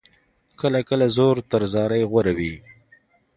کله 0.59 0.79
کله 0.89 1.05
زور 1.17 1.37
تر 1.49 1.61
زارۍ 1.73 2.03
غوره 2.11 2.33
وي. 2.37 2.53